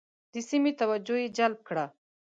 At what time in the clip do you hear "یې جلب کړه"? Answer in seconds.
1.21-1.85